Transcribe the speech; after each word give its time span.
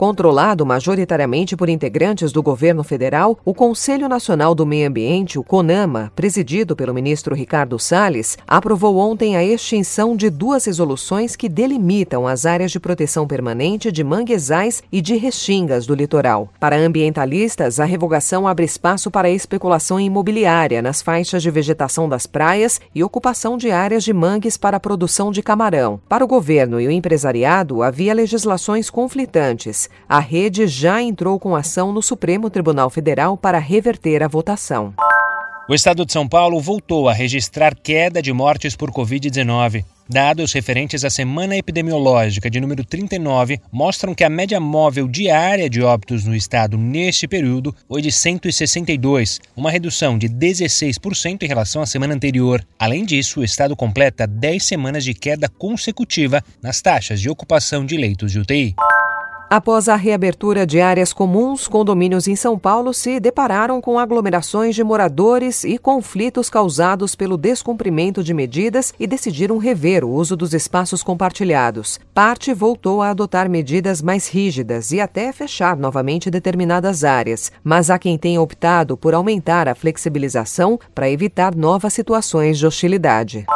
Controlado 0.00 0.64
majoritariamente 0.64 1.54
por 1.54 1.68
integrantes 1.68 2.32
do 2.32 2.42
governo 2.42 2.82
federal, 2.82 3.38
o 3.44 3.52
Conselho 3.52 4.08
Nacional 4.08 4.54
do 4.54 4.64
Meio 4.64 4.88
Ambiente, 4.88 5.38
o 5.38 5.44
CONAMA, 5.44 6.10
presidido 6.16 6.74
pelo 6.74 6.94
ministro 6.94 7.34
Ricardo 7.34 7.78
Salles, 7.78 8.38
aprovou 8.48 8.96
ontem 8.96 9.36
a 9.36 9.44
extinção 9.44 10.16
de 10.16 10.30
duas 10.30 10.64
resoluções 10.64 11.36
que 11.36 11.50
delimitam 11.50 12.26
as 12.26 12.46
áreas 12.46 12.70
de 12.70 12.80
proteção 12.80 13.26
permanente 13.26 13.92
de 13.92 14.02
manguezais 14.02 14.82
e 14.90 15.02
de 15.02 15.16
restingas 15.16 15.84
do 15.84 15.94
litoral. 15.94 16.48
Para 16.58 16.78
ambientalistas, 16.78 17.78
a 17.78 17.84
revogação 17.84 18.48
abre 18.48 18.64
espaço 18.64 19.10
para 19.10 19.28
especulação 19.28 20.00
imobiliária 20.00 20.80
nas 20.80 21.02
faixas 21.02 21.42
de 21.42 21.50
vegetação 21.50 22.08
das 22.08 22.26
praias 22.26 22.80
e 22.94 23.04
ocupação 23.04 23.58
de 23.58 23.70
áreas 23.70 24.02
de 24.02 24.14
mangues 24.14 24.56
para 24.56 24.78
a 24.78 24.80
produção 24.80 25.30
de 25.30 25.42
camarão. 25.42 26.00
Para 26.08 26.24
o 26.24 26.26
governo 26.26 26.80
e 26.80 26.86
o 26.86 26.90
empresariado, 26.90 27.82
havia 27.82 28.14
legislações 28.14 28.88
conflitantes 28.88 29.89
a 30.08 30.18
rede 30.18 30.66
já 30.66 31.02
entrou 31.02 31.38
com 31.38 31.54
ação 31.54 31.92
no 31.92 32.02
Supremo 32.02 32.50
Tribunal 32.50 32.90
Federal 32.90 33.36
para 33.36 33.58
reverter 33.58 34.22
a 34.22 34.28
votação. 34.28 34.94
O 35.70 35.74
estado 35.74 36.04
de 36.04 36.12
São 36.12 36.26
Paulo 36.26 36.58
voltou 36.60 37.08
a 37.08 37.12
registrar 37.12 37.76
queda 37.76 38.20
de 38.20 38.32
mortes 38.32 38.74
por 38.74 38.90
Covid-19. 38.90 39.84
Dados 40.08 40.52
referentes 40.52 41.04
à 41.04 41.10
semana 41.10 41.56
epidemiológica 41.56 42.50
de 42.50 42.58
número 42.58 42.84
39 42.84 43.60
mostram 43.70 44.12
que 44.12 44.24
a 44.24 44.28
média 44.28 44.58
móvel 44.58 45.06
diária 45.06 45.70
de 45.70 45.80
óbitos 45.80 46.24
no 46.24 46.34
estado 46.34 46.76
neste 46.76 47.28
período 47.28 47.72
foi 47.86 48.02
de 48.02 48.10
162, 48.10 49.40
uma 49.56 49.70
redução 49.70 50.18
de 50.18 50.28
16% 50.28 51.44
em 51.44 51.46
relação 51.46 51.80
à 51.80 51.86
semana 51.86 52.14
anterior. 52.14 52.66
Além 52.76 53.04
disso, 53.04 53.38
o 53.38 53.44
estado 53.44 53.76
completa 53.76 54.26
10 54.26 54.64
semanas 54.64 55.04
de 55.04 55.14
queda 55.14 55.48
consecutiva 55.48 56.42
nas 56.60 56.82
taxas 56.82 57.20
de 57.20 57.30
ocupação 57.30 57.86
de 57.86 57.96
leitos 57.96 58.32
de 58.32 58.40
UTI. 58.40 58.74
Após 59.52 59.88
a 59.88 59.96
reabertura 59.96 60.64
de 60.64 60.80
áreas 60.80 61.12
comuns, 61.12 61.66
condomínios 61.66 62.28
em 62.28 62.36
São 62.36 62.56
Paulo 62.56 62.94
se 62.94 63.18
depararam 63.18 63.80
com 63.80 63.98
aglomerações 63.98 64.76
de 64.76 64.84
moradores 64.84 65.64
e 65.64 65.76
conflitos 65.76 66.48
causados 66.48 67.16
pelo 67.16 67.36
descumprimento 67.36 68.22
de 68.22 68.32
medidas 68.32 68.94
e 68.96 69.08
decidiram 69.08 69.58
rever 69.58 70.04
o 70.04 70.10
uso 70.12 70.36
dos 70.36 70.54
espaços 70.54 71.02
compartilhados. 71.02 71.98
Parte 72.14 72.54
voltou 72.54 73.02
a 73.02 73.10
adotar 73.10 73.50
medidas 73.50 74.00
mais 74.00 74.28
rígidas 74.28 74.92
e 74.92 75.00
até 75.00 75.32
fechar 75.32 75.76
novamente 75.76 76.30
determinadas 76.30 77.02
áreas, 77.02 77.50
mas 77.64 77.90
há 77.90 77.98
quem 77.98 78.16
tenha 78.16 78.40
optado 78.40 78.96
por 78.96 79.14
aumentar 79.14 79.66
a 79.66 79.74
flexibilização 79.74 80.78
para 80.94 81.10
evitar 81.10 81.56
novas 81.56 81.92
situações 81.92 82.56
de 82.56 82.68
hostilidade. 82.68 83.46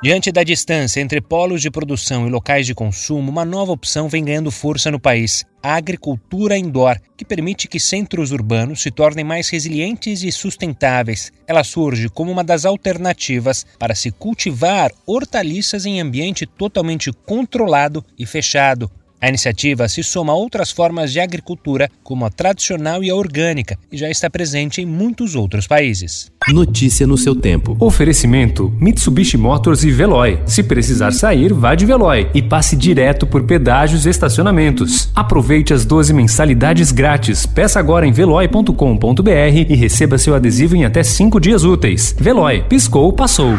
Diante 0.00 0.30
da 0.30 0.44
distância 0.44 1.00
entre 1.00 1.20
polos 1.20 1.60
de 1.60 1.72
produção 1.72 2.24
e 2.24 2.30
locais 2.30 2.64
de 2.64 2.72
consumo, 2.72 3.32
uma 3.32 3.44
nova 3.44 3.72
opção 3.72 4.08
vem 4.08 4.24
ganhando 4.24 4.48
força 4.48 4.92
no 4.92 5.00
país: 5.00 5.44
a 5.60 5.74
agricultura 5.74 6.56
indoor, 6.56 7.00
que 7.16 7.24
permite 7.24 7.66
que 7.66 7.80
centros 7.80 8.30
urbanos 8.30 8.80
se 8.80 8.92
tornem 8.92 9.24
mais 9.24 9.48
resilientes 9.48 10.22
e 10.22 10.30
sustentáveis. 10.30 11.32
Ela 11.48 11.64
surge 11.64 12.08
como 12.08 12.30
uma 12.30 12.44
das 12.44 12.64
alternativas 12.64 13.66
para 13.76 13.96
se 13.96 14.12
cultivar 14.12 14.92
hortaliças 15.04 15.84
em 15.84 16.00
ambiente 16.00 16.46
totalmente 16.46 17.10
controlado 17.26 18.04
e 18.16 18.24
fechado, 18.24 18.88
a 19.20 19.28
iniciativa 19.28 19.88
se 19.88 20.02
soma 20.02 20.32
a 20.32 20.36
outras 20.36 20.70
formas 20.70 21.12
de 21.12 21.20
agricultura, 21.20 21.90
como 22.02 22.24
a 22.24 22.30
tradicional 22.30 23.02
e 23.02 23.10
a 23.10 23.14
orgânica, 23.14 23.76
e 23.90 23.96
já 23.96 24.08
está 24.08 24.30
presente 24.30 24.80
em 24.80 24.86
muitos 24.86 25.34
outros 25.34 25.66
países. 25.66 26.30
Notícia 26.48 27.06
no 27.06 27.18
seu 27.18 27.34
tempo. 27.34 27.76
Oferecimento: 27.80 28.72
Mitsubishi 28.80 29.36
Motors 29.36 29.84
e 29.84 29.90
Veloy. 29.90 30.40
Se 30.46 30.62
precisar 30.62 31.12
sair, 31.12 31.52
vá 31.52 31.74
de 31.74 31.84
Veloy 31.84 32.30
e 32.32 32.42
passe 32.42 32.76
direto 32.76 33.26
por 33.26 33.44
pedágios 33.44 34.06
e 34.06 34.10
estacionamentos. 34.10 35.10
Aproveite 35.14 35.74
as 35.74 35.84
12 35.84 36.12
mensalidades 36.12 36.92
grátis. 36.92 37.44
Peça 37.44 37.78
agora 37.78 38.06
em 38.06 38.12
veloy.com.br 38.12 39.30
e 39.68 39.74
receba 39.74 40.18
seu 40.18 40.34
adesivo 40.34 40.76
em 40.76 40.84
até 40.84 41.02
5 41.02 41.40
dias 41.40 41.64
úteis. 41.64 42.14
Veloy, 42.18 42.62
piscou, 42.68 43.12
passou. 43.12 43.58